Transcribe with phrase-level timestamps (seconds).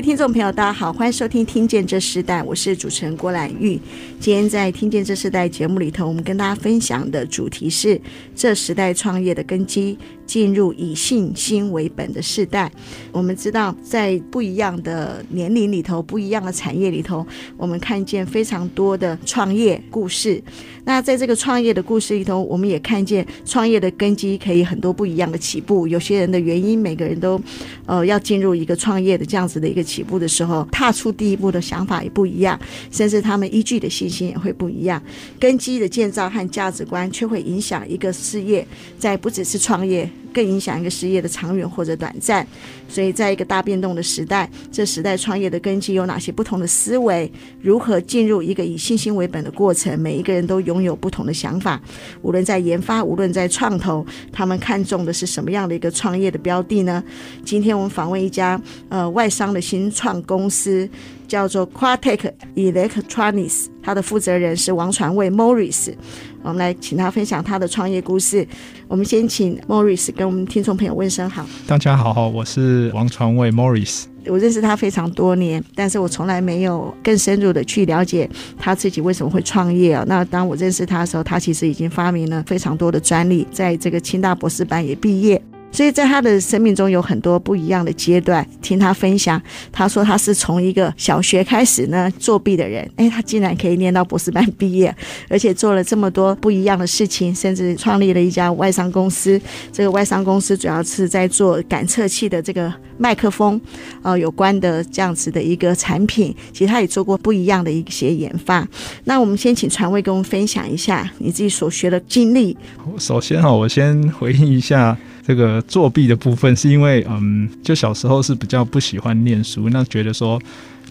[0.00, 3.78] 听众朋友，大家好，欢迎收听《听见这时代》，我是主持人郭兰玉。
[4.18, 8.00] 今天在《听见这时代》节目里头，我们跟大家分享的主题是
[8.34, 9.98] 这时代创业的根基。
[10.30, 12.70] 进入以信心为本的时代，
[13.10, 20.40] 我们知道，在不一样的年龄里头，不一样的产业里头，我们看见非常多的创业故事。
[20.84, 25.88] 那在这个创业的故事里头，我们也看见创业的根基可以很多不一样的起步。
[25.88, 27.40] 有些人的原因，每个人都
[27.86, 32.56] 呃要进入一个创业的这样子的一个起步的时候，踏出第一步的想法也不一样，
[32.92, 35.02] 甚至他们依据的信心也会不一样。
[35.40, 38.64] 根基的建造和价值观却会影响一个事业，
[38.96, 40.08] 在不只是创业。
[40.32, 42.46] 更影响一个事业的长远或者短暂，
[42.88, 47.30] 所以在一个大变动的时代，这时代创业的根基有哪些不同的思维？
[47.60, 49.98] 如何进入一个以信心为本的过程？
[50.00, 51.80] 每一个人都拥有不同的想法，
[52.22, 57.02] 无论在研发，无论在创投，他们看重的是什么样的一个创业的标的呢？
[57.44, 60.88] 今天我们访问一家呃外商的新创公司。
[61.30, 65.94] 叫做 Quatech Electronics，它的负责人是王传卫 Morris，
[66.42, 68.44] 我们来请他分享他的创业故事。
[68.88, 71.46] 我们先请 Morris 跟我们听众朋友问声好。
[71.66, 74.04] 大家好，我是王传卫 Morris。
[74.26, 78.28] 我认识他非常多年，但是我从来没有更深入的去了解
[78.58, 80.04] 他自己为什么会创业啊。
[80.06, 85.42] 那当我认识他的时候，他其实已经发明了非常多的专利，在这个清大博士班也毕业。
[85.72, 89.40] 所以在他的生命中有很多不一样的阶段，听他分享，
[89.72, 94.94] 他说他是从一个小学开始呢作弊的人，哎，他竟然可以念到博士班毕业，
[95.28, 99.40] 而且做了这么多不一样的事情，甚至创立了一家外商公司。
[99.72, 103.60] 这个外商公司主要是在做感测器的这个麦克风，
[104.02, 106.34] 呃，有关的这样子的一个产品。
[106.52, 108.66] 其实他也做过不一样的一些研发。
[109.04, 112.56] 那我们先请传位跟我们分享一下你自己所学的经历。
[112.98, 114.98] 首先哈，我先回应一下。
[115.30, 120.42] 这个作弊的部分是因为，嗯，就小时候是比较不喜欢念书，那觉得说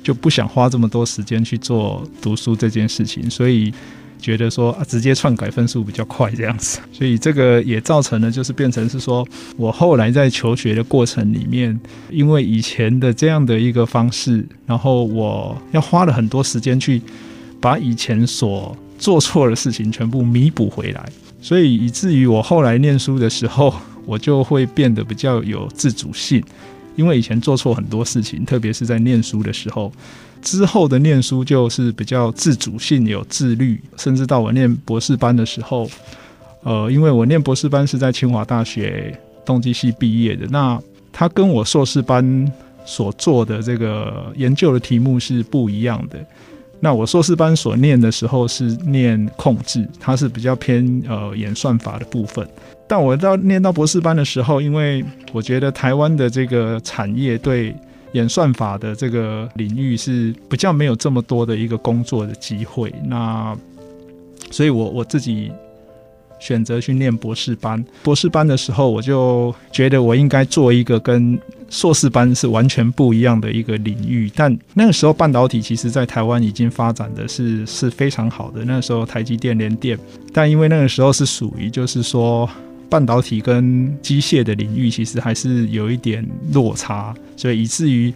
[0.02, 3.74] 就不想花这么多时间去做读书这件事情，所以
[4.18, 9.28] 觉得说啊，直接篡改分数比较快这样子， 所以这个也造成了就是变成是说
[9.58, 11.78] 我后来在求学的过程里面，
[12.10, 17.02] 因为以前的这样的一个方式，然后我要花了很多时间去
[17.60, 21.10] 把以前所做错的事情全部弥补回来，
[21.42, 23.74] 所以以至于我后来念书的时候。
[24.10, 26.44] 我就会变得比较有自主性，
[26.96, 29.92] 因为以前做错很多事情，特别是在念书的时候。
[30.42, 35.88] 之后的念书就是比较自主性、有自律，甚至到我念博士班的时候，
[36.64, 39.14] 呃，因为我念博士班是在清华大学
[39.46, 40.82] 动机系毕业的，那
[41.12, 42.52] 他跟我硕士班
[42.86, 46.18] 所做的这个研究的题目是不一样的。
[46.80, 52.48] 那我硕士班所念的时候是念控制，它是比较偏呃演算法的部分。
[52.90, 57.76] 但我到念到博士班的时候，因为我觉得台湾的这个产业对
[58.14, 63.56] 演算法的这个领域是比较没有这么多的一个工作的机会，那
[64.50, 65.52] 所以我我自己
[66.40, 67.86] 选择去念博士班。
[68.02, 71.40] 博士班的时候，我就觉得我应该做一个跟
[71.70, 74.32] 硕士班是完全不一样的一个领域。
[74.36, 78.66] 但那个时候半导体其实在台湾已经发展的是是非常好的。
[78.66, 79.96] 那个时候台积电、联电，
[80.34, 82.50] 但因为那个时候是属于就是说。
[82.90, 88.14] 半导体跟机械的领域其实还是有一点落差，所以以至于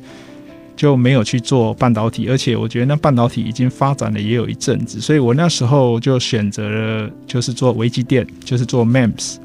[0.76, 2.28] 就没有去做半导体。
[2.28, 9.36] 而且我觉得那半导体已经发展了也有一阵子，所以我那时候就选择了就是做微机电，就是做 MEMS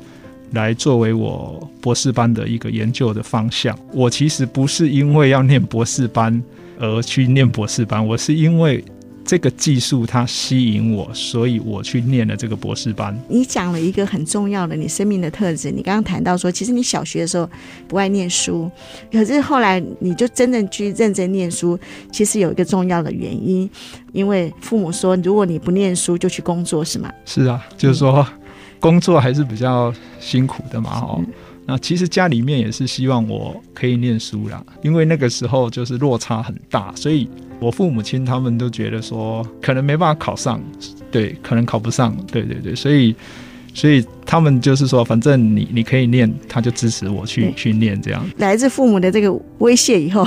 [0.53, 3.79] 来作为我博士班的一个研究的方向。
[3.93, 6.43] 我其实不是因为要念博士班
[6.81, 8.83] 而去念博士班，我是因为。
[9.29, 13.15] 这个技术它吸引我，所以我去念了这个博士班。
[13.29, 15.71] 你讲了一个很重要的你生命的特质。
[15.71, 17.47] 你刚刚谈到说，其实你小学的时候
[17.87, 18.71] 不爱念书，
[19.13, 21.79] 可是后来你就真正去认真念书。
[22.11, 23.69] 其实有一个重要的原因，
[24.15, 27.13] 因为父母说，如果你不念书，就去工作，是吗？
[27.27, 28.27] 是啊，就是说
[28.81, 31.03] 工作还是比较辛苦的嘛。
[31.03, 31.23] 哦，
[31.69, 37.29] 那其实家里面也是希望我可以念书啦，因为那个时候就是落差很大，所以。
[37.61, 40.63] 我父母亲他们都觉得说可能没办法考上，
[41.11, 43.13] 对，可能考不上，对对对，所以
[43.75, 48.25] 所以他们就是说，反正你你可以念，他就支持我去去念这样。
[48.37, 50.25] 来自父母的这个威胁以后。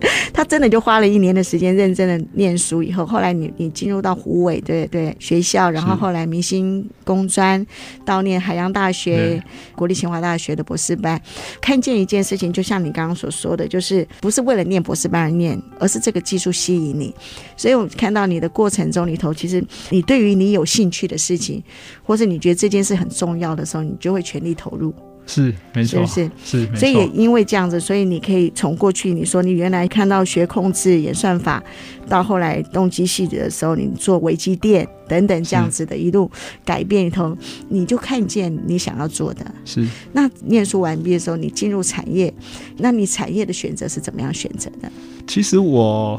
[0.32, 7.64] 他真的就花了一年的时间认真的念书，以后后来你你进入到虎尾对对学校，然后后来明星工专
[8.04, 9.42] 到念海洋大学、
[9.74, 11.20] 国立清华大学的博士班，
[11.60, 17.14] 看见一件事情，就像你刚刚所说的，就是不是为了念博士班而念，而是这个技术吸引你。
[17.56, 21.62] 所以我看到你的过程中里头，其实你对于你有兴趣的事情，
[22.04, 24.94] 或是你觉得这件事很重要的时候，你就会全力投入。
[25.28, 31.62] 是没错，是是，是所以也因为这样子，所以你可以从过去你说你原来看到学控制演算法，
[32.08, 36.30] 到后来动机系的时候，你做微机电等等这样子的一路
[36.64, 37.36] 改变里头，
[37.68, 39.44] 你就看见你想要做的。
[39.66, 42.32] 是那念书完毕的时候，你进入产业，
[42.78, 44.90] 那你产业的选择是怎么样选择的？
[45.26, 46.18] 其实我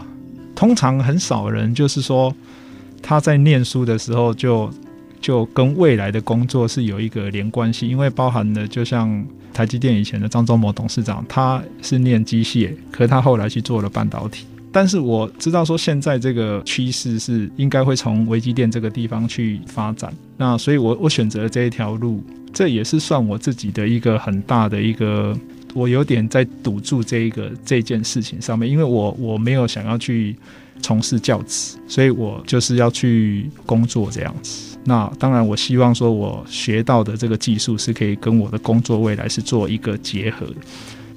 [0.53, 2.31] 通常很少人就是说
[3.01, 4.71] 他在念书的时候就。
[5.21, 14.45] 就跟未来的工作是有一个连关系，因为包含了就像台积电以前的张忠谋董事长，他是念机械，可他后来去做了半导体。
[14.71, 22.23] 但是我知道说现在这个趋势是应该会从微机电这个地方去发展，那所以我我选择这一条路，
[22.53, 25.35] 这也是算我自己的一个很大的一个，
[25.73, 30.35] 我有点在赌注这一个这件事情上面，因为我我没有想要去
[30.83, 34.68] 从事教职，所以我就是要去工作这样子。
[34.89, 40.47] 那当然，我希望说，我学到的这个技术是可以跟我的工作未来是做一个结合，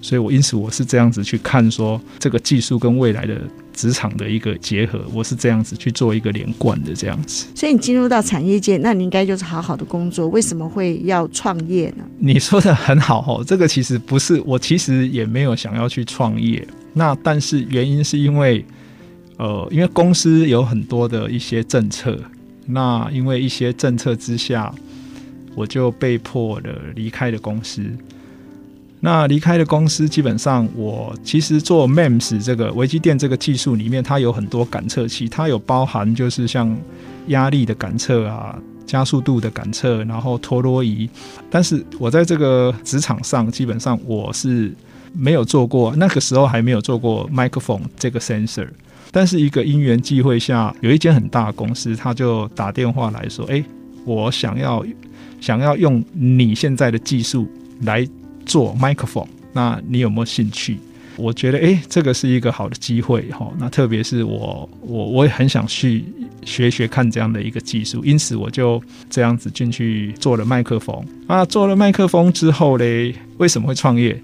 [0.03, 3.41] 所以我因此我是这样子去看说，这个技术跟未来的
[3.73, 7.47] 职场的一个结合，我是这样子去做一个连贯的这样子。
[7.55, 12.05] 所以你进入到产业界，那你应该就是好好的工作，为什么会要创业呢？
[12.19, 18.63] 你说的很好哦，这个其实不是，我其实也没有想要去创业，那但是原因是因为，
[19.39, 22.19] 呃，因为公司有很多的一些政策。
[22.67, 24.73] 那因为一些政策之下，
[25.55, 27.85] 我就被迫的离开了公司。
[29.01, 36.77] 那离开了公司，基本上我其实做 MEMS 这个微机电这个技术里面，它有很多感测器，它有包含就是像
[37.27, 38.57] 压力的感测啊、
[38.87, 41.11] 加速度的感测，然后陀螺仪。
[41.51, 44.73] 但是我在这个职场上，基本上我是
[45.13, 48.69] 没有做过，那个时候还没有做过 microphone 这个 sensor。
[49.13, 53.63] 但是一个因缘际会下，有一间很大的公司，他就打电话来说：“哎，
[54.07, 54.85] 我想要
[55.41, 57.47] 想要用你现在的技术
[57.83, 58.09] 来
[58.47, 60.79] 做麦克风，那你有没有兴趣？”
[61.17, 63.53] 我觉得，哎，这个是一个好的机会哈。
[63.59, 66.03] 那特别是我我我也很想去
[66.43, 71.05] 学学看这样的一个技术，因此我就这样子进去做了麦克风。
[71.27, 74.19] 啊，做了麦克风之后嘞，为什么会创业？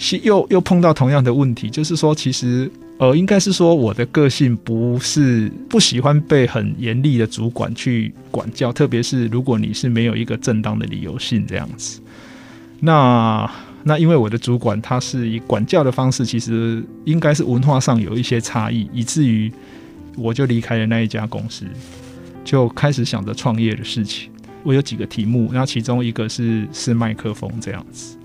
[0.00, 2.68] 是又又碰到同样的问题，就是说，其实。
[3.00, 11.98] 呃，应该是说我的个性不是不喜欢被很严厉的主管去管教，特别是如果你是没有一个正当的理由性这样子。
[12.80, 13.50] 那
[13.84, 19.50] 那因为我的主管他是以管教的方式，其实应该是文化上有一些差异，以至于
[20.14, 21.64] 我就离开了那一家公司，
[22.44, 24.30] 就开始想着创业的事情。
[24.62, 28.18] 我有几个题目，那其中一个是是麦克风这样子，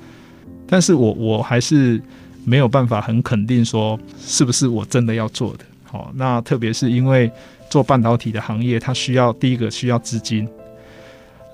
[0.67, 2.01] 但是我我还是。
[2.47, 5.65] 没有办法很肯定说是不是我真的要做的。
[5.83, 7.27] 好，那特别是因为
[7.71, 10.47] 做半导体的行业，它需要第一个需要资金，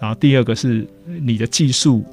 [0.01, 2.03] 然后第二个是你的技术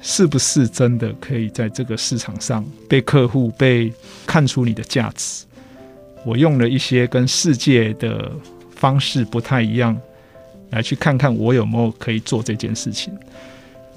[0.00, 3.92] 是不是真的可以在这个市场上被客户被
[4.24, 5.44] 看出你的价值。
[6.24, 8.30] 我用了一些跟世界的
[8.76, 10.00] 方式不太一样，
[10.70, 13.12] 来去看看我有没有可以做这件事情。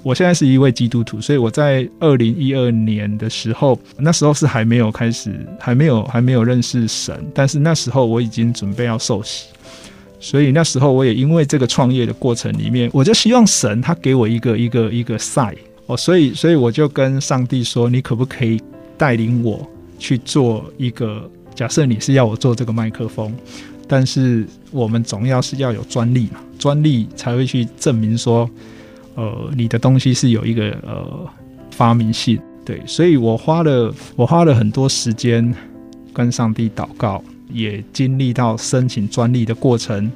[0.02, 9.48] 我现在是一位基督徒，所以我在二零一二年的时候，那时候是还没有开始，还没有还没有认识神，但是那时候我已经准备要受洗，
[10.20, 18.60] 所以那时候我也因为这个创业的过程里面，我就希望神他给我一个 一个一个 sign 哦，所以所以我就跟上帝说，你可不可以
[18.96, 21.28] 带领我去做一个？
[21.54, 23.34] 假设你是要我做这个麦克风，
[23.88, 28.48] 但是我们总要是要有专利嘛，专利才会去证明说。
[29.18, 31.26] 呃，你的东西是有一个呃
[31.72, 35.52] 发明性，对，所以我花了我花了很多时间
[36.12, 37.20] 跟上帝祷告，
[37.52, 40.08] 也经历到申请专利的过程。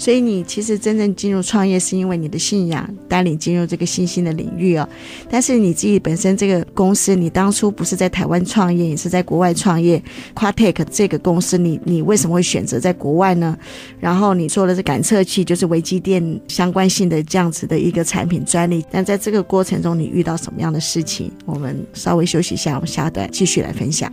[0.00, 4.88] 所以你其实真正进入创业，是因为你的信仰带领进入这个新兴的领域哦。
[5.28, 10.02] 但是你自己本身这个公司，你当初不是在台湾创业，也是在国外创业。
[10.34, 13.54] Quadtech 这个公司，你你为什么会选择在国外呢？
[13.98, 18.82] 然后你做的是感测器，就是微机电相关性的这样子的一个产品专利。
[18.90, 21.30] 那在这个过程中，你遇到什么样的事情？
[21.44, 24.10] 我们稍微休息一下，我们下段继续来分享。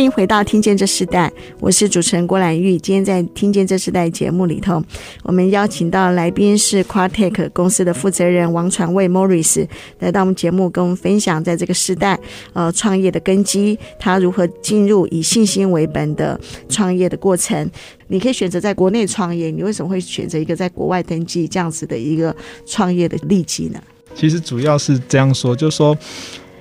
[0.00, 1.28] 欢迎回到《听见这世代》，
[1.58, 2.78] 我是主持人郭兰玉。
[2.78, 4.82] 今天在《听见这世代》节目里头，
[5.24, 12.18] 我们邀请到来宾是 Quartech 公司的负责人王传卫 Morris 来到我们节目，跟我们分享在这个时代
[12.54, 16.40] 呃创业的根基，他如何进入以信心为本的
[16.70, 17.70] 创业的过程。
[18.08, 23.78] 你可以选择在国内创业，你为什么会选择一个在国外登记这样子的一个创业的利基呢？
[24.14, 25.94] 其实主要是这样说，就是说，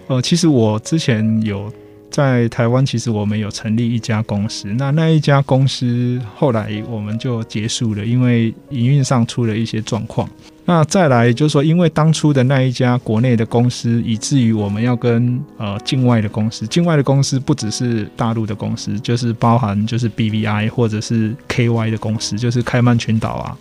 [0.08, 1.72] 呃，其实我之前有。
[2.10, 4.68] 在台湾，其实我们有成立一家公司。
[4.78, 10.30] 那那一家公司后来我们就结束了，因为营运上出了一些状况。
[10.66, 23.58] 那再来就是说，因为当初的那一家国内的公司，以至于我们要跟呃境外的公司，境外的公司不只是大陆的公司，就是包含就是 BVI 或者是 KY 的公司，就是开曼群岛啊。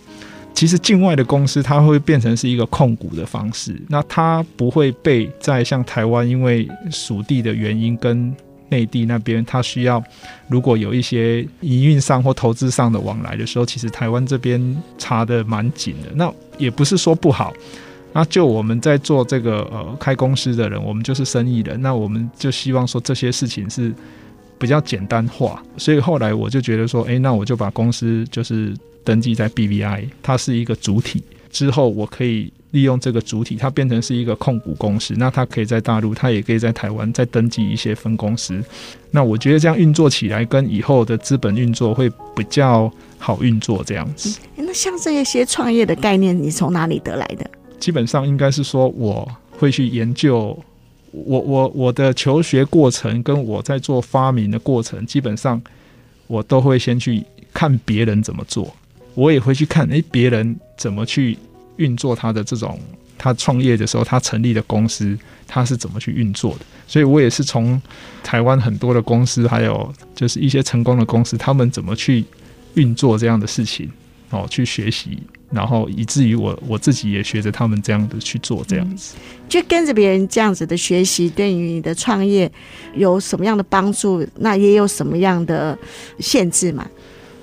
[0.53, 8.35] 其实境外的公司它会变成是一个控股的方式，那它不会被在像台湾，因为属地的原因跟
[8.67, 10.03] 内地那边，它需要
[10.47, 16.09] 如果有一些营运上或投资上的往来的时候，其实台湾这边查得蛮紧的。
[16.13, 17.53] 那也不是说不好，
[18.13, 23.93] 那就我们在做这个呃开公司的人，我们就是生意人，那我们就希望说这些事情是
[24.59, 25.63] 比较简单化。
[25.77, 28.75] 所以后来我就觉得说，诶，那我就把公司就是。
[29.05, 31.23] 登记在 BVI，它是一个主体。
[31.49, 35.15] 之后我可以利用这个主体，它变成是一个控股公司。
[35.17, 38.61] 那它可以在大陆，它也可以在台湾再登记一些分公司。
[39.09, 43.81] 那我觉得这样运作起来，跟以后的资本运作会比较好运作。
[43.83, 44.39] 这样子。
[44.55, 47.49] 那像这一些创业的概念，你从哪里得来的？
[47.79, 50.55] 基本上应该是说，我会去研究。
[51.11, 55.61] 我我我的求学过程，跟我在做发明的过程，基本上
[56.27, 57.23] 我都会先去
[57.53, 58.75] 看别人怎么做。
[59.15, 61.37] 我也会去看，诶，别人怎么去
[61.77, 62.79] 运作他的这种，
[63.17, 66.65] 他创业的时候，他成立的公司，他是怎么去运作的？
[66.87, 67.81] 所以我也是从
[68.23, 72.23] 台湾很多的公司，还有就是一些成功的公司，他们怎么去
[72.75, 73.91] 运作这样的事情，
[74.31, 75.17] 哦，去学习，
[75.51, 79.15] 然后以至于我我自己也学着他们这样的去做，这样子，
[79.47, 82.51] 就跟着别人这样子的学习，对于你的创业
[82.95, 84.25] 有什么样的帮助？
[84.35, 85.77] 那也有什么样的
[86.19, 86.87] 限制嘛？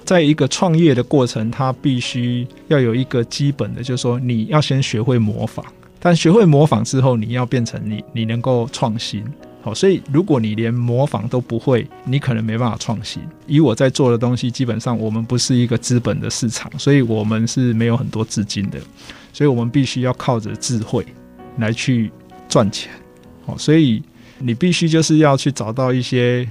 [0.05, 5.65] 在一个创业的过程，它必须要有一个基本的，就是说你要先学会模仿。
[5.99, 9.25] 但学会模仿之后，你要变成你，你能够创新。
[9.67, 13.21] 好，所以如果你连模仿都不会，你可能没办法创新。
[13.49, 18.79] 以我在做的东西，基本上我们不是一个资本的市场，所以我们是没有很多资金的，
[19.33, 21.05] 所以我们必须要靠着智慧
[21.59, 22.13] 来去
[22.49, 22.93] 赚钱。
[23.45, 24.01] 好，所以
[24.39, 26.49] 你必须就是要去找到一些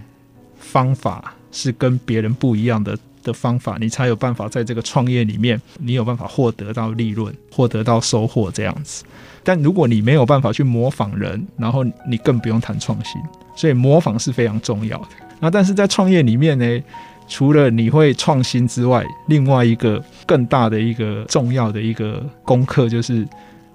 [0.60, 2.98] 方法是跟别人不一样的。
[3.24, 9.04] 的方法，你才有办法在这个创业里面，你有办法获得到利润，获得到收获这样子。
[9.46, 13.22] 但如果你没有办法去模仿人，然后你更不用谈创新。
[13.56, 15.08] 所以模仿是非常重要的。
[15.40, 16.84] 那但是在创业里面呢，
[17.28, 23.26] 除了你会创新之外，另外一个更大的一个重要的一个功课就是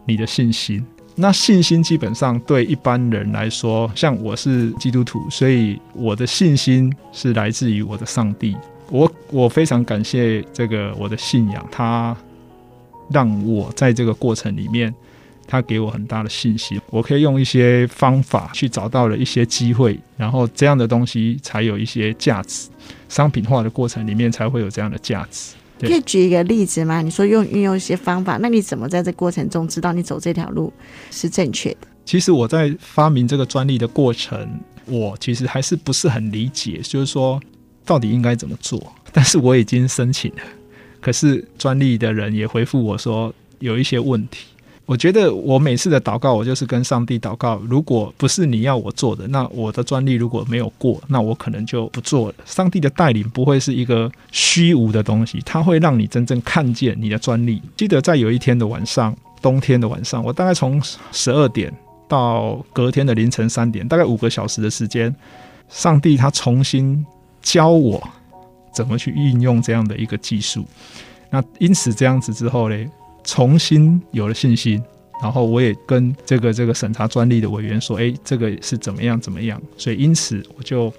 [0.04, 0.84] 你的信心。
[1.16, 8.56] 那信心基本上对一般人来说，像我是基督徒，所以我的信心是来自于我的上帝。
[8.90, 12.16] 我我非常感谢这个我的信仰，他
[13.10, 14.94] 让我在这个过程里面，
[15.50, 16.80] 他给我很大的信心。
[16.90, 22.68] 我可以用一些方法去找到了一些机会，然后这样的东西才有一些价值。
[23.08, 25.54] 商品化的过程里面才会有这样的价值。
[25.80, 27.02] 可以举一个例子吗？
[27.02, 30.72] 你说用运用一些方法，那你怎么在这过程中知道你走这条路
[31.10, 31.88] 是正确的？
[32.04, 34.48] 其实我在发明这个专利的过程，
[34.86, 37.40] 我其实还是不是很理解，就是说。
[37.82, 38.80] 到底应该怎么做？
[39.10, 40.42] 但是我已经申请了，
[41.00, 44.46] 可是专利的人也回复我说有一些问题。
[44.90, 52.34] 我觉得我每次的祷告，我就是跟上帝祷告，如果不是你要我做的，那我的专利如果没有过，那我可能就不做了。
[52.44, 57.62] 上帝的带领不会是一个虚无的东西，它会让你真正看见你的专利。
[57.76, 60.82] 记得在有一天的晚上，冬天的晚上，我大概从
[61.12, 61.72] 十二点
[62.08, 65.14] 到隔天的凌晨三点，大概五个小时的时间，
[65.68, 67.06] 上帝他重新。
[67.42, 68.06] 教我
[68.74, 70.66] 怎么去运用这样的一个技术，
[71.30, 72.76] 那因此这样子之后呢，
[73.24, 74.82] 重新有了信心，
[75.22, 80.92] 然后我也跟这个这个审查专利的委员说，诶，这个是怎么样怎么样，所以因此我就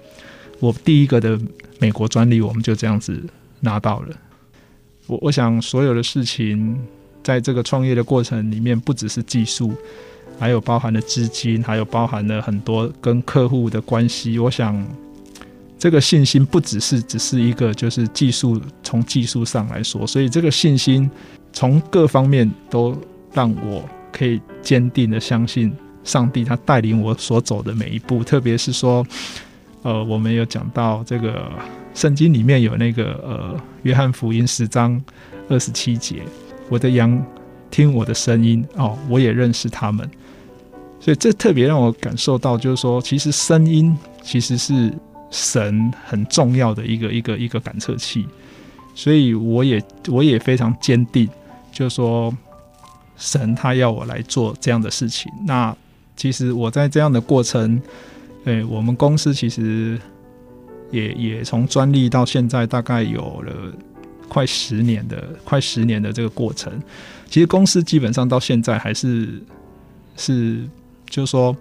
[0.60, 1.38] 我第一个的
[1.78, 3.22] 美国专利，我们就这样子
[3.60, 4.16] 拿到了。
[5.06, 6.78] 我我想所有的事情，
[7.22, 9.74] 在这个创业的过程里面，不只是技术，
[10.38, 14.86] 还有包含了资金，还有包含了很多跟客户的关系，我想。
[15.78, 21.10] 这个信心不只是只是一个，就是技术，从技术上来说，所以这个信心
[21.52, 22.96] 从各方面都
[23.32, 25.72] 让我可以坚定的相信
[26.04, 29.06] 上帝，他带领我所走的每一步，特别是说，
[29.82, 31.50] 呃，我们有讲到这个
[31.94, 35.02] 圣经里面有那个呃，约翰福音十章
[35.48, 36.22] 二十七节，
[36.68, 37.24] 我的羊
[37.70, 40.08] 听我的声音哦，我也认识他们。
[41.00, 44.92] 所以这特别让我感受到，就是说，其实声音其实是
[45.30, 48.24] 神很重要的一个一个一个感测器。
[48.94, 51.28] 所以我也我也非常坚定，
[51.72, 52.32] 就说，
[53.16, 55.32] 神他要我来做这样的事情。
[55.46, 55.74] 那
[56.16, 57.80] 其实我在这样的过程，
[58.44, 59.98] 诶，我们公司其实
[60.90, 63.52] 也也从专利到现在大概有了
[64.28, 66.72] 快十年的快十年的这个过程。
[67.28, 69.42] 其实公司基本上到现在还是
[70.16, 70.68] 是。
[71.12, 71.54] 就是说，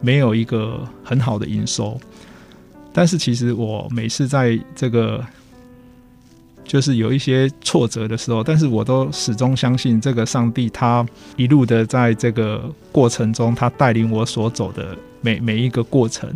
[0.00, 2.00] 没有一个很好的营收，
[2.90, 5.22] 但是其实我每次在这个
[6.68, 11.04] 就是有一些挫折的时候，但是我都始终相信这个上帝，他
[11.36, 16.32] 一路的在这个过程中，他带领我所走的每每一个过程，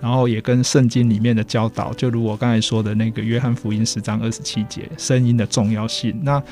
[0.00, 6.18] 然后也跟圣经里面的教导，就如我刚才说的那个约翰福音十章二十七节，声音的重要性。
[6.24, 6.42] 那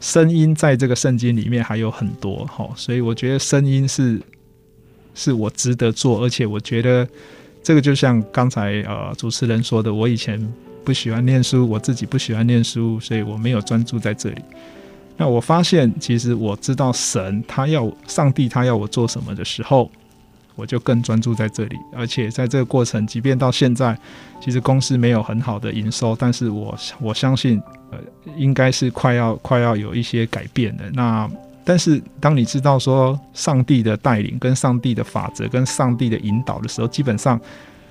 [0.00, 4.20] 声音在这个圣经里面还有很多哈，所以我觉得声音是。
[5.14, 7.04] 是我值得做，而且我觉得
[7.60, 10.40] 这个就像刚才呃主持人说的，我以前
[10.88, 14.40] 不喜欢念书，我自己不喜欢念书，所以我没有专注在这里。
[15.18, 19.90] 那我发现，其实我知道神他要上帝他要我做什么的时候，
[20.54, 21.76] 我就更专注在这里。
[21.92, 23.94] 而且在这个过程，即便到现在，
[24.42, 27.98] 其实公司没有很好的营收，但是我我相信，呃，
[28.34, 30.84] 应该是快要快要有一些改变的。
[30.94, 31.30] 那
[31.66, 37.38] 但是，当你知道说上帝的带领、跟上帝的法则、跟上帝的引导的时候，基本上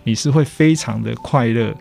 [0.04, 1.72] 你是会非常的快乐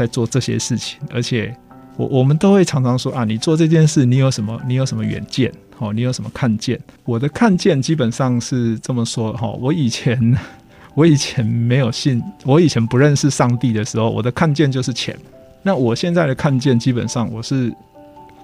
[0.00, 0.98] 在做这些事情。
[1.12, 1.54] 而且，
[1.96, 4.58] 我我们都会常常说啊，你做这件事，你有什么？
[4.66, 5.52] 你有什么远见？
[5.78, 6.80] 哦，你有什么看见？
[7.04, 9.48] 我的看见基本上是这么说哈。
[9.60, 10.18] 我以前
[10.96, 15.14] 我以前没有信，我以前不认识上帝的时候，我的看见就是钱。
[15.62, 17.70] 那我现在的看见，基本上我是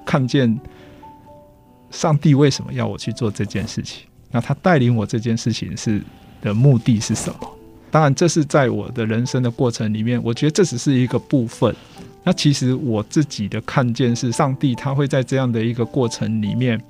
[0.04, 0.58] 看见。
[1.92, 4.02] 上帝为什么要我去做这件事情？
[4.32, 6.02] 那他带领我这件事情是
[6.42, 7.55] 的目的是什么？
[7.90, 11.74] 当然，这是在我的人生的过程里面，我觉得这只是一个部分。
[12.24, 16.80] 那其实我自己的看见是，上帝他会在这样的一个过程里面，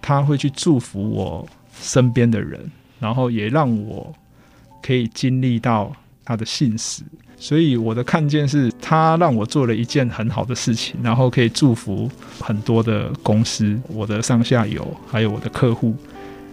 [0.00, 1.46] 他会去祝福我
[1.78, 2.58] 身边的人，
[2.98, 4.12] 然后也让我
[4.82, 5.92] 可以经历到
[6.24, 7.02] 他的信实。
[7.36, 15.94] 所以我的看见是，他让我做了一件很好的事情，然后可以祝福很多的公司、我的上下游，还有我的客户。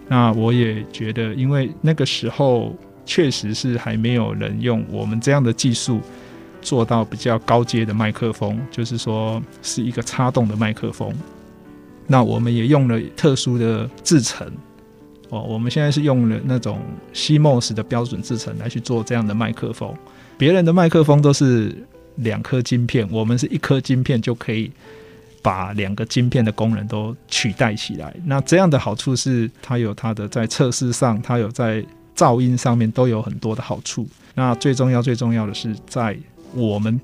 [0.09, 2.73] 那我也觉得，因为那个时候
[3.07, 5.99] 确实是还没有人用我们这样的技术
[6.61, 11.11] 做到比较高阶的麦克风，就是说是一个插动的麦克风。
[12.05, 14.45] 那我们也用了特殊的制程
[15.29, 16.79] 哦，我们现在是用了那种
[17.13, 19.93] CMOS 的标准制程来去做这样的麦克风。
[20.37, 21.75] 别人的麦克风都是
[22.15, 24.71] 两颗晶片，我们是一颗晶片就可以
[25.41, 28.15] 把两个晶片的功能都取代起来。
[28.25, 31.83] 那这样的好处是，它有它的在测试上，它有在
[32.17, 34.05] 噪音上面都有很多的好处。
[34.35, 36.17] 那最重要、最重要的是，在
[36.53, 36.99] 我们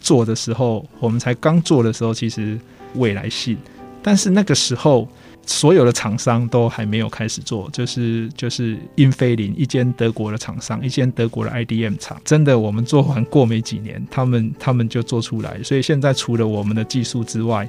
[0.00, 2.56] 做的时候，我们才刚做的时候，其实
[2.94, 3.56] 未来性，
[4.02, 5.08] 但是那个时候。
[5.50, 15.58] 所有的厂商都还没有开始做，就是就是英飞凌一间德国的厂商，一间德国的 IDM 厂，真的我们做完过没几年，他们他们就做出来。
[15.62, 17.66] 所以现在除了我们的技术之外，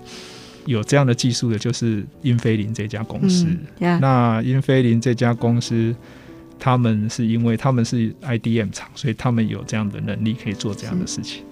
[0.65, 3.45] 有这样的技术的就是英飞凌这家公司。
[3.45, 3.97] 嗯 yeah.
[4.01, 5.95] 那英飞凌这家公司，
[6.59, 11.43] 他们是因为他们是 IDM 厂，所以他们有这样的能力可以做这样的事情。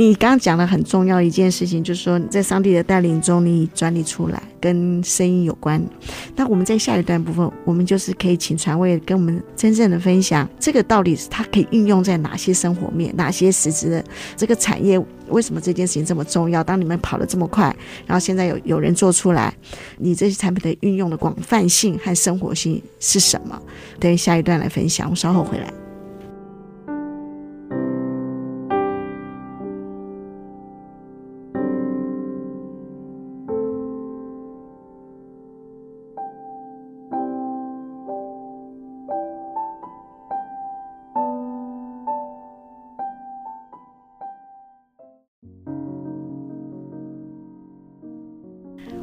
[0.00, 5.82] 你刚刚讲的很重要一件事情，就是说在上帝的带领中，你转离出来跟声音有关。
[6.36, 14.04] 那我们在下一段部分，我们就是可以请传位跟我们真正的分享，这个到底它可以运用在哪些生活面，哪些实质的
[14.36, 15.04] 这个产业？
[15.30, 16.62] 为什么这件事情这么重要？
[16.62, 17.74] 当你们跑得这么快，
[18.06, 19.52] 然后现在有有人做出来，
[19.96, 23.60] 你这些产品的运用的广泛性和生活性是什么？
[23.98, 25.68] 等下一段来分享，我稍后回来。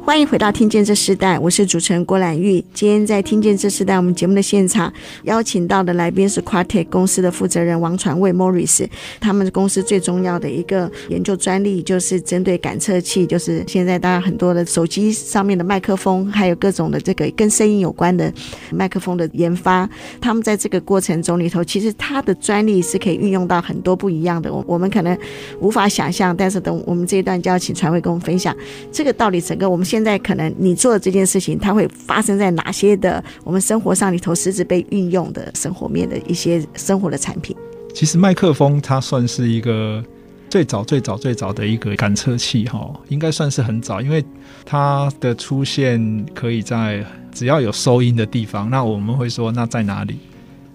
[0.06, 2.64] 欢迎回到《听见这时代》，我是主持人郭兰玉。
[2.72, 4.90] 今天在《听见这时代》我们节目的现场，
[5.24, 8.86] 邀请到的来宾是 Quartech 公司的负责人王传卫 Morris。
[9.18, 18.32] 他们公司最重要的一个研究专利，就是针对感测器，就是现在大家很多的手机上面的麦克风，还有各种的这个跟声音有关的
[18.70, 19.90] 麦克风的研发。
[20.20, 25.18] 他们在这个过程中里头，其实它的专利是可以运用到很多不一样的，我我们可能
[25.58, 26.34] 无法想象。
[26.36, 28.56] 但是等我们这一段就要请传蔚跟我们分享
[28.92, 29.40] 这个道理。
[29.40, 37.56] 整个我们现现在可能你做的这件事情，它会发生在哪些的我们生活上里头，实质被运用的生活面的一些生活的产品。
[37.94, 40.04] 其实麦克风它算是一个
[40.50, 44.22] 最早、最早、最早的一个感测器，哈，应该算是很早，因为
[44.66, 48.68] 它的出现可以在只要有收音的地方。
[48.68, 50.18] 那我们会说，那在哪里？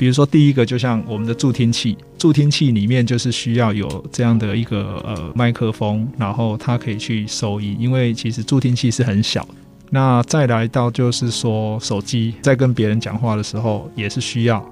[0.01, 9.47] 比如说，第一个就像我们的助听器，助听器里面就是需要有这样的一个呃麦克风，然后它可以去收音，因为其实助听器是很小。
[9.91, 14.67] 那再来到就是说，手机在跟别人讲话的时候也是需要，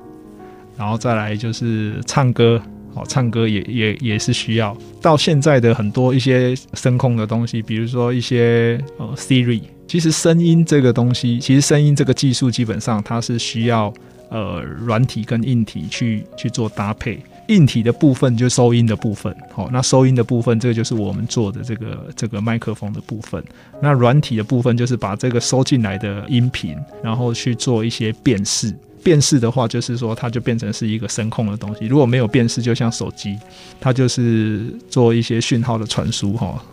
[0.76, 2.60] 然后再来就是唱歌，
[2.96, 4.76] 哦，唱歌也也也是需要。
[5.00, 13.94] 到现在的很多一些声控的东西，比如说一些呃 Siri，其实声音这个东西，其实声音这个技术基本上它是需要。
[14.30, 23.44] 呃，软体跟硬体去去做搭配，硬体的部分就收音的部分，好，那收音的部分，这个就是我们做的这个这个麦克风的部分。
[23.82, 28.72] 那软体的部分就是把这个收进来的音频，然后去做一些辨识。
[29.02, 31.88] 辨识的话，就是说它就变成是一个声控的东西。
[31.88, 33.36] 如果没有辨识，就像手机，
[33.82, 36.64] 它就是做一些讯号的传输，哈，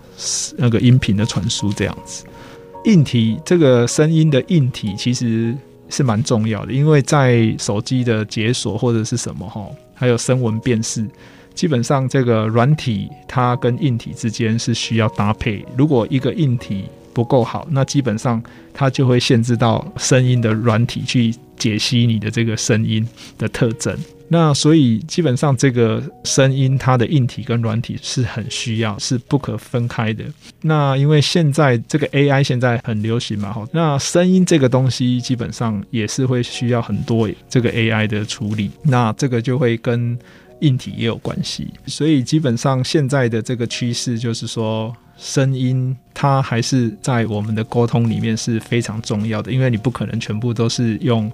[0.59, 2.27] 那个音频的传输这样子。
[2.85, 5.57] 硬体这个声音的硬体其实。
[5.89, 11.07] 是蛮重要的，因为在手机的解锁或者是什么哈，还有声纹辨识，
[11.55, 15.65] 基本上这个软体它跟硬体之间是需要搭配。
[15.77, 18.43] 如果一个硬体不够好，那基本上
[18.75, 23.07] 它就会限制到声音的软体去解析你的这个声音
[23.39, 23.97] 的特征。
[24.29, 30.25] 那所以基本上这个声音它的硬体跟软体是很需要，是不可分开的。
[30.63, 38.73] 那因为现在这个 AI 现在很流行嘛，哈，那声音这个东西基本上也是会需要很多这个 AI 的处理。
[38.83, 40.19] 那这个就会跟
[40.61, 41.69] 硬体也有关系。
[41.87, 51.31] 所以基本上现在的这个趋势就是说，声音它还是在我们的沟通里面是非常重要的，因为你不可能全部都是用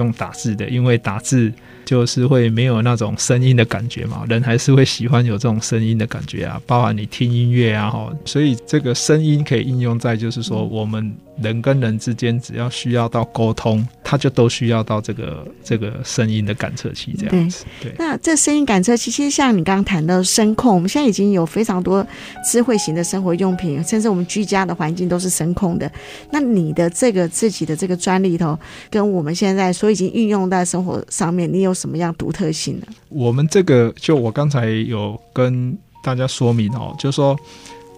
[0.00, 1.52] 用打字的，因为打字。
[1.86, 17.64] 就是会没有那种声音的感觉嘛，人还是会喜欢有这种声音的感觉啊，包含你听音乐啊，哈，所以这个声音可以应用在就是说我们人跟人之间，只要需要到沟通，它就都需要到这个这个声音的感测器这样子。
[17.82, 22.06] 对，对那这声音感测器其实像你刚刚谈到声控，我们现在已经有非常多
[22.48, 25.90] 智慧型的生活用品，甚至我们居家的环境都是声控的。
[26.30, 28.56] 那你的这个自己的这个专利头，
[28.88, 32.86] 跟我们现在所已经运用在生活上面，你有什么样独特性呢？
[33.08, 37.36] 我们这个就我刚才有跟大家说明哦，就是说。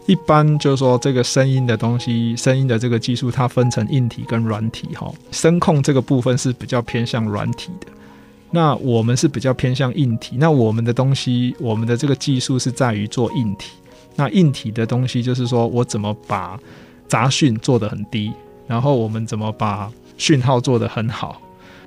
[0.06, 5.08] 一般就是说，这个声音的东西，声音的这个技术，它分成硬体跟软体哈。
[5.30, 7.86] 声控这个部分是比较偏向软体的，
[8.50, 10.34] 那我们是比较偏向硬体。
[10.40, 13.70] 那我们的东西，我们的这个技术是在于做硬体。
[14.16, 16.58] 那硬体的东西就是说我怎么把
[17.06, 18.32] 杂讯做得很低，
[18.66, 21.40] 然后我们怎么把讯号做得很好。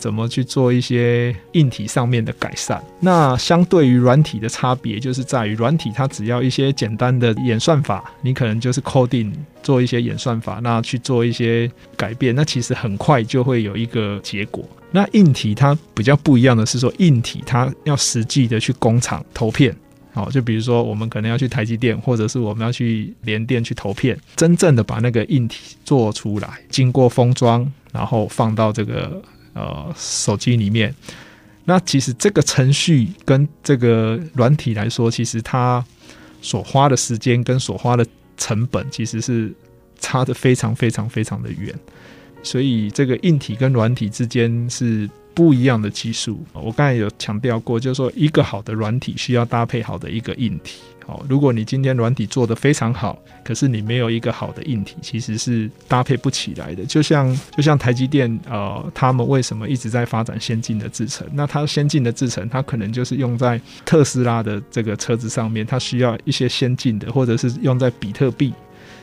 [0.05, 2.79] 怎么去做一些硬体上面的改善？
[2.99, 14.63] 那相对于软体的差别，就是在于软体它只要一些简单的演算法，你可能就是 coding 做一些演算法，那去做一些改变，那其实很快就会有一个结果。
[14.91, 19.75] 那硬体它比较不一样的是说，硬体它要实际的去工厂投片，
[20.13, 29.19] 好，就比如说我们可能要去台积电，或者是我们要去联电去投片，真正的把那个硬体做出来，经过封装，然后放到这个。
[29.55, 30.93] 呃，手机里面，
[31.63, 35.83] 那其实这个程序跟这个软体来说，其实它
[36.41, 38.05] 所花的时间跟所花的
[38.37, 39.51] 成本，其实是
[39.97, 41.73] 差得非常非常非常的远。
[42.43, 46.45] 所以，这个硬体跟软体之间是不一样的技术。
[46.53, 50.81] 我刚才有强调过，就是说，一个好的软体需要搭配好的一个硬体。
[51.05, 56.83] 好，如果你今天软体做的非常好，可是你没有一个好的硬体，其实是搭配不起来的。
[56.85, 61.27] 就像就像台积电，呃，他们为什么一直在发展先进的制程？
[61.33, 68.51] 那它先进的制程，它可能就是用在特斯拉的这个车子上面，它需要一些先进的，或者是用在比特币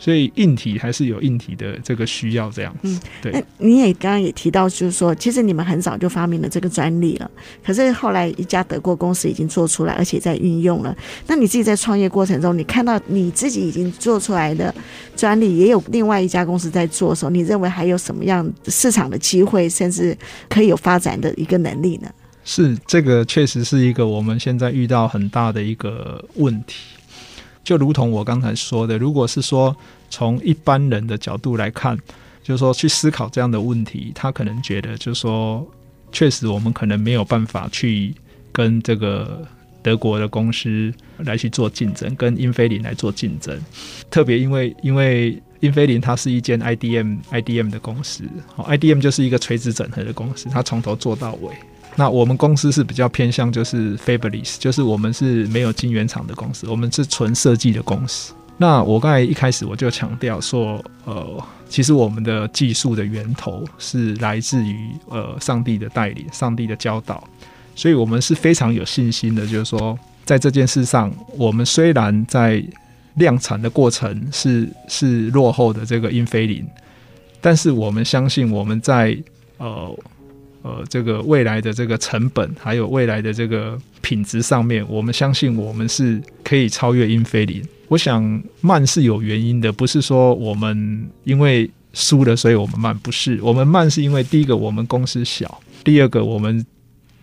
[0.02, 2.88] 所以硬体还是有硬体的这个需要这样子。
[2.88, 3.30] 嗯，对。
[3.30, 7.30] 那你也刚刚也提到，就是说，其实你们很早就发明了这个专利了，
[7.64, 10.92] 可是后来一家德国公司已经做出来，而且在运用了。
[11.28, 14.74] 那你自己在创业过程中，你看到你自己已经做出来的
[15.14, 22.10] 专利，也有另外一家公司在做的时候，你认为还有什么样市场的机会，甚至可以有发展的一个能力呢？
[22.44, 26.74] 是，这个确实是一个我们现在遇到很大的一个问题。
[27.64, 29.74] 就如同我刚才说的，如果是说
[30.10, 31.96] 从一般人的角度来看，
[32.42, 35.64] 就是说去思考这样的问题，他可能觉得就是说，
[36.10, 38.14] 确实我们可能没有办法去
[38.50, 39.46] 跟这个
[39.82, 43.56] 德国的公司来去做竞争，跟英飞凌来做竞争。
[44.10, 48.24] 特别因为因为英飞凌它是一间 IDM IDM 的公司，
[48.56, 51.52] 好，IDM 就是一个垂直整合的公司，它从头做到尾。
[51.94, 58.32] 那我们公司是比较偏向就是 fabless，就是我们是没有晶圆厂的公司，我们是纯设计的公司。
[58.56, 67.22] 那我刚才一开始我就强调说，呃，其实我们的技术的源头是来自于呃上帝的带领，上帝的教导，
[67.74, 72.64] 所以我们是非常有信心的，就是说在这件事上，我们虽然在
[73.16, 76.66] 量产的过程是是落后的这个英菲林，
[77.40, 79.14] 但是我们相信我们在
[79.58, 79.94] 呃。
[80.62, 87.62] 呃，这个未来的这个成本，还有未来的这个品质上面，我们相信我们是可以超越英菲林。
[87.88, 93.38] 我想慢是有原因的，不是说我们因为输了所以我们慢，不是。
[93.42, 96.64] 我们慢是因为第一个我们公司小，第二个我们。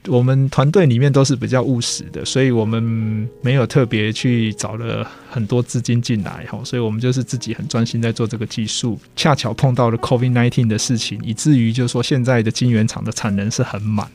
[0.08, 8.98] 我们团队里面都是比较务实的，所以我们没有特别去找了很多资金进来哈，所以我们就是自己很专心在做这个技术。
[9.16, 14.08] 恰巧碰到了 COVID-19 的事情，以至于就是说现在的晶圆厂的产能是很满，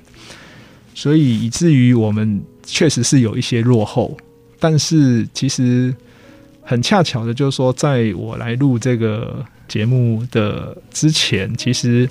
[0.94, 4.16] 所以以至于我们确实是有一些落后。
[4.58, 5.94] 但是其实
[6.62, 12.08] 很恰巧的，就是说在我来录这个节目的之前，其实。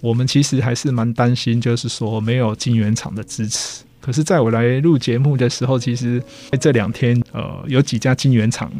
[0.00, 3.82] 我们其实还是蛮担心，就是说没有晶圆厂的支持。
[4.00, 6.18] 可是，在我来录节目的时候，其实
[6.50, 8.72] 在这两天，呃，有几家晶圆厂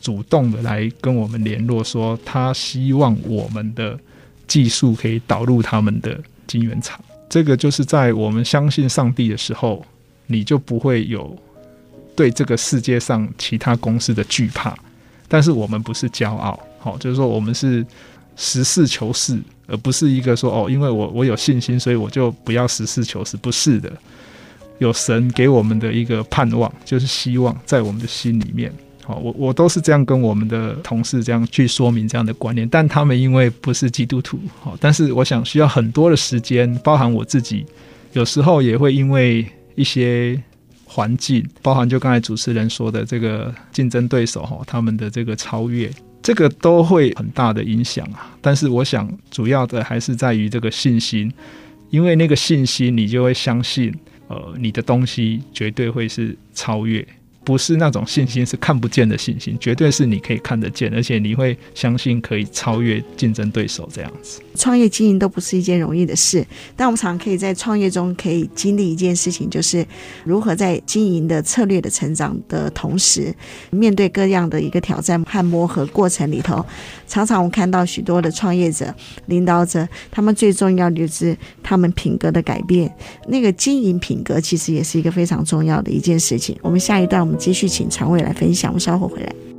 [0.00, 3.98] 主动的来跟我们联络，说他希望我们的
[4.48, 6.98] 技术可以导入他们的晶圆厂。
[7.28, 9.84] 这个就是在我们相信上帝的时候，
[10.26, 11.36] 你就不会有
[12.14, 14.74] 对这个世界上其他公司的惧怕。
[15.28, 17.84] 但是我们不是骄傲，好，就是说我们是
[18.36, 19.38] 实事求是。
[19.66, 23.36] 而不是一个说哦，因为我我有信心，所以我就不要实事求是。
[23.36, 23.92] 不是的，
[24.78, 28.72] 有神给我们的一个盼望，就是希望在我们的心里面。
[29.04, 37.64] 好，我我都是这样跟我们的同事这样去说明这样的观念，但他们因为不是基督徒，好，但是我想需要很多的时间，包含我自己，
[38.14, 40.42] 有时候也会因为一些
[40.84, 45.88] 环境，包含就刚才主持人说的这个竞争对手哈，他们的这个超越。
[46.26, 51.32] 这个都会很大的影响啊，但是我想主要的还是在于这个信心，
[51.90, 53.94] 因为那个信心，你就会相信，
[54.26, 57.06] 呃，你的东西绝对会是超越。
[57.46, 64.40] 不是那种信心，是看不见的信心，绝对是你可以看得见，而且你会相信可以超越竞争对手这样子。
[64.56, 69.86] 创业经营都不是一件容易的事，但我们常可以在创业中可以经历一件事情，就是
[70.24, 73.32] 如何在经营的策略的成长的同时，
[73.70, 76.66] 面对各样的一个挑战和磨合过程里头，
[77.06, 78.92] 常常我们看到许多的创业者、
[79.26, 82.92] 领导者，他们最重要的就是他们品格的改变。
[83.28, 86.58] 那个经营品格其实也是一个非常重要的一件事情。
[86.60, 87.35] 我们下一段我们。
[87.36, 89.55] 继续请常伟来分享，我们稍后回来。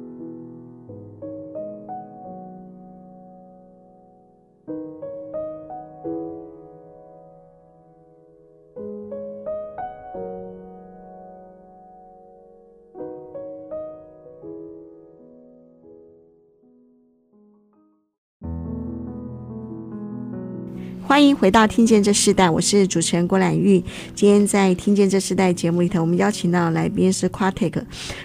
[21.17, 23.83] 欢迎回到《听见这世代》，我是主持人郭兰玉。
[24.13, 27.73] 今天在《听见这世代》节目里头，我们邀请到来宾是 Quatic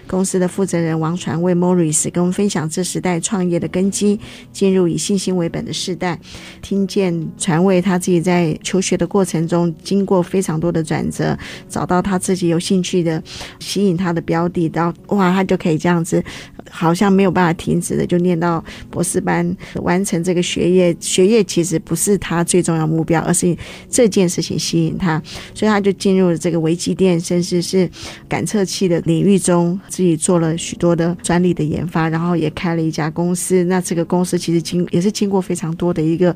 [0.07, 4.20] 公司的负责人王传卫 Morris，跟我们分享这时代创业的根基，
[4.52, 6.20] 进入以信心为本的世代。
[6.61, 11.35] 听见传卫他自己在求学的过程中，经过非常多的转折，
[11.70, 13.22] 找到他自己有兴趣的、
[13.59, 16.22] 吸引他的标的，然后哇，他就可以这样子，
[16.70, 20.96] 好像没有办法停止的，就念到博士班，完成这个学业。
[21.01, 23.57] 学业其实不是他最重要目标，而是
[23.88, 25.20] 这件事情吸引他，
[25.55, 27.88] 所以他就进入了这个微机电，甚至是
[28.29, 33.64] 感测器的领域中，自己做了许多的专利的研发，然后也开了一家公司。
[33.64, 36.35] 那这个公司其实经也是经过非常多的一个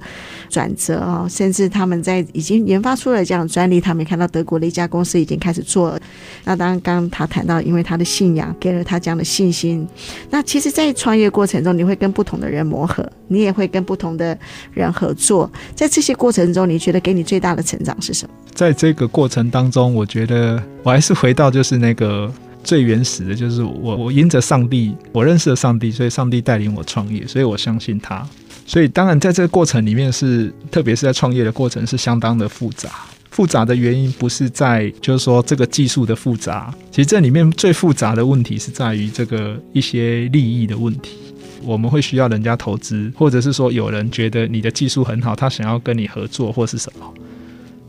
[0.49, 6.01] 转折啊，甚至他们在已经研发出了这样的专利，他们也看到德国的一家公司已经开始做了。
[6.45, 9.87] 那当然，刚刚他谈到，因为他的信仰给了他这样的信心，
[10.31, 14.37] 那其实，在创业过程中，你会跟不同的人磨合，你也会跟不同的
[14.73, 15.51] 人合作。
[15.75, 18.35] 在这些过程中，你觉得给你最大的成长是什么？
[18.55, 22.33] 在这个过程当中，我觉得我还是回到就是那个
[22.65, 28.27] 最原始的，就是我我因着上帝，我认识了上帝，所以上帝带领我创业，所以我相信他。
[28.67, 32.91] 所以当然，在这个过程里面是，特别是在创业的过程是相当的复杂。
[33.31, 36.75] 复杂的原因不是在，就是说这个技术的复杂。
[36.91, 41.17] 其实这里面最复杂的问题是在于这个一些利益的问题。
[41.63, 47.13] 我们会需要人家投资，或者是说有人觉得你的技术很好，他想要跟你合作或是什么。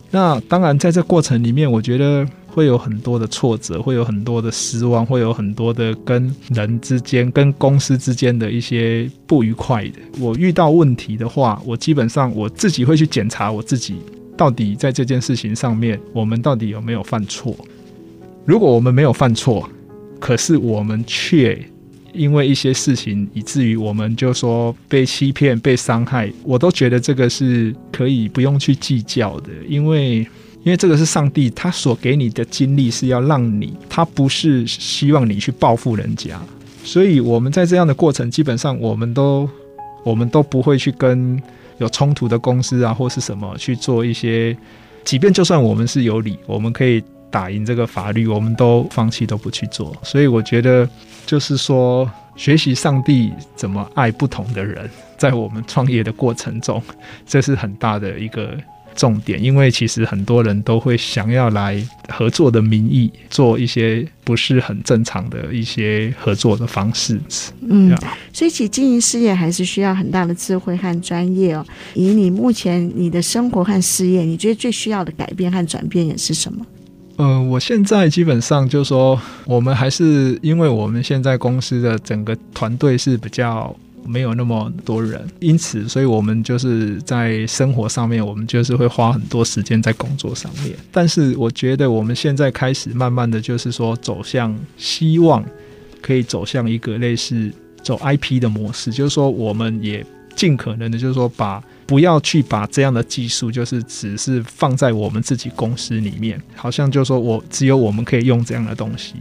[0.10, 10.00] 那当然，在这过程里面，我觉得会有很多的挫折，会有很多的失望，会有很多的跟人之间、跟公司之间的一些不愉快的。
[10.18, 13.98] 我遇到问题的话，我基本上我自己会去检查我自己。
[14.38, 17.58] 到底在这件事情上面，我们到底有没有犯错？
[18.46, 19.68] 如果我们没有犯错，
[20.20, 21.60] 可是我们却
[22.14, 30.20] 因为一些事情，以至于我们就说被欺骗、被伤害，我都觉得这个是可以不用去计较的，因为
[30.64, 36.40] 因为这个是上帝他所给你的经历是要让你，他不是希望你去报复人家，
[36.84, 39.50] 所以我们在这样的过程，基本上我们都
[40.04, 41.42] 我们都不会去跟。
[41.78, 44.56] 有冲突的公司啊，或是什么去做一些，
[45.04, 49.96] 即便就算我们是有理，我们可以打赢这个法律，我们都放弃都不去做。
[50.04, 50.88] 所以我觉得，
[51.26, 56.82] 就是说，学习上帝怎么爱不同的人，在我们创业的过程中，
[57.26, 58.58] 这是很大的一个。
[58.98, 67.22] 重点，因为其实很多人都会想要来合作的名义做一些不是很正常的一些合作的方式。
[67.62, 67.96] 嗯，
[68.34, 71.64] 所以其经营事业还是需要很大的智慧和专业哦。
[71.94, 76.66] 以你目前你的生活和事业，你觉得最需要的改变和转变也是什么？
[77.18, 83.76] 呃，我现在基本上就是说，我们还是因为我们现在公司的整个团队是比较。
[84.08, 90.76] 没有那么多人，因此，所以我们就是在生活上面，我们就是会花很多时间在工作上面。
[90.92, 95.44] 但是，我觉得我们现在开始慢慢的就是说，走向希望
[96.02, 97.52] 可以走向一个类似
[97.84, 109.16] 走 IP 的模式，就是说，我们也尽可能的，就是说，把不要去把这样的技术，就是只是放在我们自己公司里面，好像就是说我只有我们可以用这样的东西。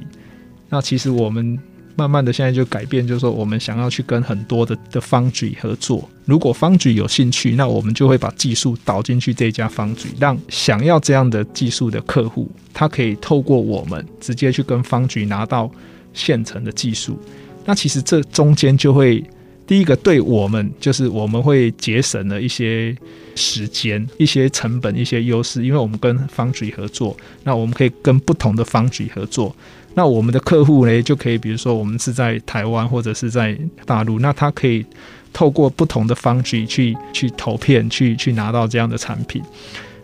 [0.68, 1.58] 那其实我们。
[1.96, 6.08] 慢慢的，现在就改变，就是说，我们想要去跟很多的的方局合作。
[6.26, 15.70] 如果 foundry 有兴趣，那我们就会把技术导进去这家 foundry，让想要这样的技术的客户，他可以透过我们直接去跟 foundry 拿到
[16.12, 17.18] 现成的技术。
[17.64, 19.24] 那其实这中间就会，
[19.66, 22.94] 第一个对我们就是我们会节省了一些
[23.34, 29.56] 时间、一些成本、一些优势，因为我们跟方局合作，那我们可以跟不同的方局合作。
[29.98, 34.84] 那我们的客户呢，就可以，比如说我们是在台湾或者是在大陆，那他可以
[35.32, 39.42] 透过不同的方式去去投片，去去拿到这样的产品。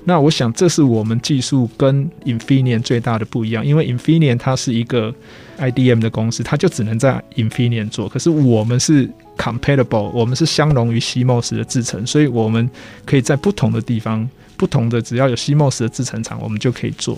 [0.05, 5.15] 那我想这是我们技术跟 Infinion 最大的不一样，因为 Infinion 它是一个
[5.59, 8.09] IDM 的公司，它就只能在 Infinion 做。
[8.09, 12.69] 可是我们是 compatible，我们是相容于 CMOS 的制程，所以我们
[13.05, 14.27] 可以在不同的地方，
[14.57, 17.17] 不同的只要有 CMOS 的制程厂，我们就可以做。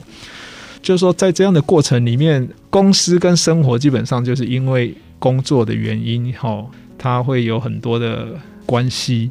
[0.84, 6.66] 就是说，在这样的过程里面，公司跟生活基本上就是因为工作的原因，哈，
[6.98, 9.30] 它会有很多的关系。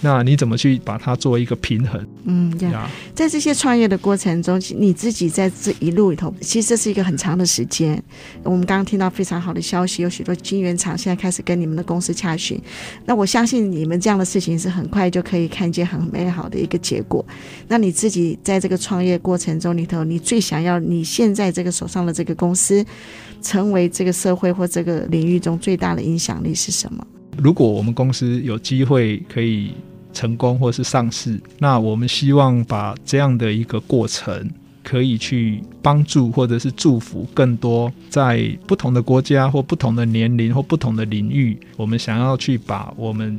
[0.00, 2.06] 那你怎么去把它做一个平衡？
[2.24, 8.00] 嗯，这样，在这些创业的过程中，你自己在这一路里头，其实这是一个很长的时间。
[8.42, 12.60] 我们刚刚听到非常好的消息，有许多晶圆厂现在开始跟你们的公司洽询。
[13.04, 17.24] 那我相信你们这样的事情是很快就可以看见很美好的一个结果。
[17.66, 22.84] 那你自己在这个创业过程中里头，你最想要你现在这个手上的这个公司，
[23.40, 27.06] 成为这个社会或这个领域中最大的影响力是什么？
[27.38, 29.72] 如果我们公司有机会可以
[30.12, 34.50] 成功或是上市，那我们希望把这样的一个过程
[34.82, 43.38] 可以去帮助或者是祝福更多在不同的国家或不同的年龄或不同的领域，我们想要去把我们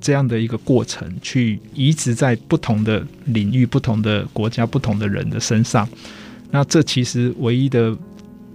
[0.00, 5.88] 这样的一个过程去移植在不同的领域、不同的国家、不同的人的身上。
[6.52, 7.96] 那这其实唯一的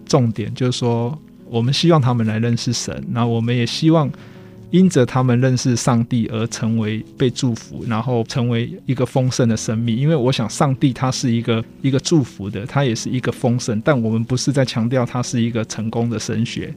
[0.06, 4.10] 重点就是说，我们希望他们来认识神，那我们也希望。
[4.72, 9.95] 因着他们认识上帝而成为被祝福，然后成为一个丰盛的生命。
[9.95, 13.82] 因为我想，上帝他是一个一个祝福的，他也是一个丰盛。
[13.84, 16.74] 但我们不是在强调他是一个成功的神学。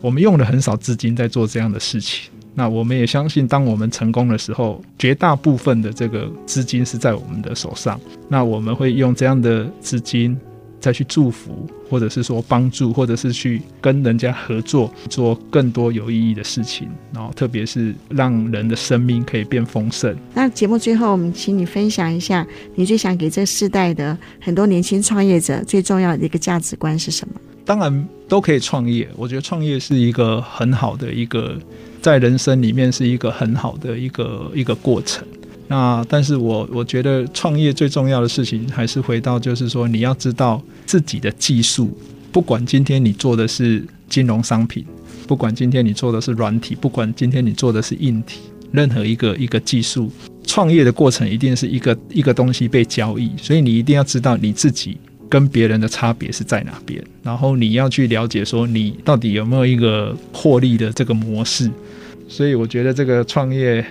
[0.00, 2.28] 我们用了很少资金在做这样的事情。
[2.54, 7.98] 那我们也相信，当我们成功的时候，绝大部分的这个资金是在我们的手上。
[8.28, 10.36] 那我们会用这样的资金
[10.82, 16.88] 再去祝福，或者是说帮助，或者是去跟人家合作，做更多有意义的事情。
[17.14, 20.14] 然后，特别是让人的生命可以变丰盛。
[20.34, 27.34] 那节目最后，我们请你分享一下，你最想给这世代的很多年轻创业者最重要的一个价值观是什么？
[27.64, 31.56] 当然都可以创业，我觉得创业是一个很好的一个，
[32.00, 35.24] 在人生里面是一个很好的一个一个过程。
[35.68, 41.96] 那但是我我觉得创业最重要的事情还是回到，就是说你要知道自己的技术，
[42.30, 44.84] 不管今天你做的是金融商品，
[45.26, 48.40] 不管今天你做的是软体，不管今天你做的是硬体，
[48.70, 50.10] 任何一个一个技术，
[50.46, 54.98] 创业的过程一定是一个一个东西被交易，所以你一定要知道你自己
[55.30, 61.70] 跟别人的差别是在哪边，然后你要去了解说你到底有没有一个获利的这个模式，
[62.28, 63.82] 所以我觉得这个创业。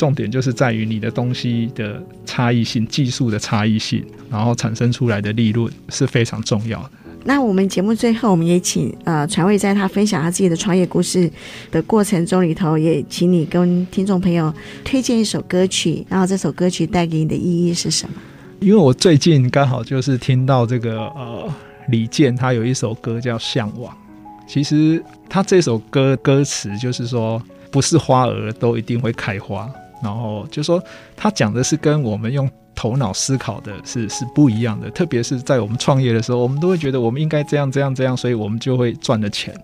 [0.00, 6.90] 重点就是在于你的东西的差异性、技术的差异性，然后产生出来的利润是非常重要的。
[7.22, 11.30] 那我们节目最后，我们也请呃传伟在他分享他自己的创业故事
[11.70, 14.50] 的过程中里头，也请你跟听众朋友
[14.82, 18.14] 推荐一首歌曲，然后这首歌曲带给你的意义是什么？
[18.60, 21.46] 因为我最近刚好就是听到这个呃
[21.88, 23.92] 李健他有一首歌叫《向往》，
[24.48, 29.70] 其实他这首歌歌词就是说，不是花儿都一定会开花。
[30.02, 30.82] 然后就说，
[31.16, 39.54] 他讲的是跟我们用头脑思考的是是不一样的，特别是在我们创业的时候，我们都会觉得我们应该这样这样这样，所以我们就会赚了钱。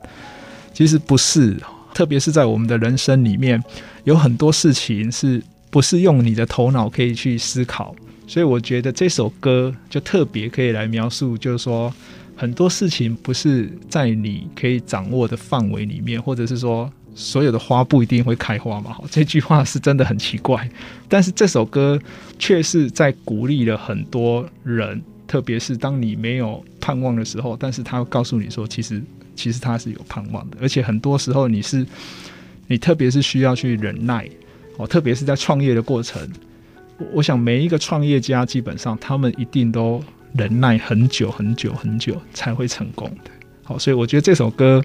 [0.74, 1.56] 其实不是，
[1.94, 3.62] 特别是在我们的人生里面，
[4.04, 7.96] 有很多事情是不是用你的头脑可以去思考。
[8.26, 11.90] 所以我觉得这首歌就特别可以来描述，就是说
[12.36, 16.92] 很多事情不是在你可以掌握的范围里面，或者是说。
[17.18, 18.94] 所有的花不一定会开花嘛？
[19.10, 20.68] 这句话是真的很奇怪。
[21.08, 21.98] 但是这首歌
[22.38, 29.02] 却是在鼓励了很多人，特别是当你没有盼望的时候，但是他告诉你说，其实
[29.34, 30.58] 其实他是有盼望的。
[30.60, 31.86] 而且很多时候你是
[32.66, 34.28] 你特别是需要去忍耐
[34.76, 36.30] 哦，特别是在创业的过程，
[37.12, 40.04] 我想每一个创业家基本上他们一定都
[40.34, 43.30] 忍耐很久很久很久才会成功的。
[43.62, 44.84] 好，所以我觉得这首歌。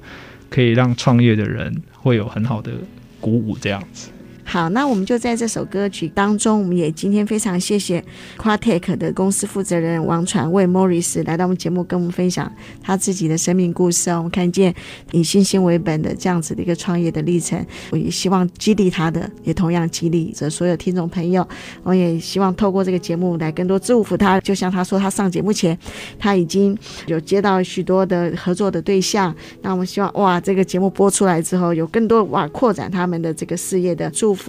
[0.52, 2.72] 可以让创业的人会有很好的
[3.20, 4.12] 鼓舞，这样子。
[4.52, 8.04] 好，那我们就在这首歌曲当中，我们也今天非常谢谢
[8.38, 12.52] quartec 的公司负责人王传卫 Morris 来到我们节目，跟我们分享
[12.84, 14.18] 他自己的生命故事哦。
[14.18, 14.76] 我们看见
[15.14, 21.48] 以信心为本的这样子的一个创业的历程，我也希望激励他的，也同样激励着所有听众朋友。
[21.84, 24.38] 我也希望透过这个节目来更多祝福他。
[24.42, 25.80] 就像他说，他上节目前
[26.20, 29.34] 他已经有接到许多的合作的对象。
[29.62, 34.41] 那我们希望哇，这个节目播出来之后，有更多哇扩展他们的这个事业的祝福。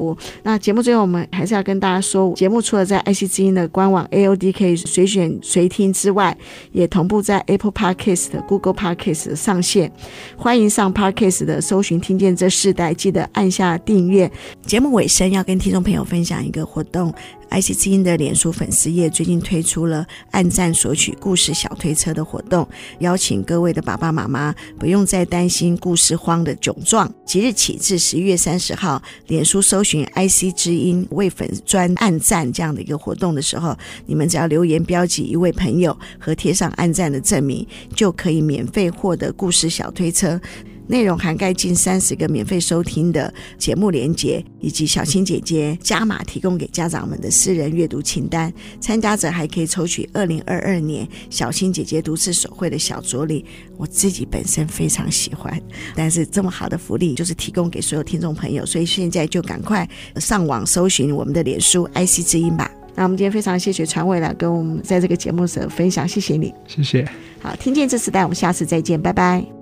[0.42, 6.36] 那节目最后，我们还是要跟大家说，节目除了在爱惜之音的官网 AODK 随选随听之外，
[6.72, 9.92] 也同步在 Apple Podcast、Google Podcast 上线。
[10.36, 14.30] 欢迎上 Podcast 的搜寻，听见这世代，记得按下订阅。
[14.64, 17.12] 节目尾声要跟听众朋友分享一个活动。
[17.52, 22.66] IC 之音的脸书粉丝页最近推出了按赞索取故事小推车的活动，
[23.00, 27.12] 邀请各位的爸爸妈妈不用再担心故事荒的窘状。
[27.26, 33.76] 即日起至十一月三十号，脸书搜寻 IC 之音为粉专按赞这样的一个活动的时候，
[34.06, 40.40] 你们只要留言标记一位朋友和贴上按赞的证明，就可以免费获得故事小推车。
[40.86, 48.52] 内容涵盖近三十个免费收听的节目连结，以及小青姐姐加码提供给家长们的私人阅读清单。
[48.80, 53.44] 参加者还可以抽取二零二二年小青姐姐读字手绘的小桌历，
[53.76, 55.60] 我自己本身非常喜欢。
[55.94, 62.70] 但是这么好的福利，就是提供给所有听众朋友，所以现在就赶快上网搜寻我们的脸书 IC 之音吧。
[62.94, 67.08] 那我们今天非常谢谢传伟来跟我们在这个节目时分享，谢谢你，谢谢。
[67.40, 69.61] 好，听见这时代，我们下次再见，拜拜。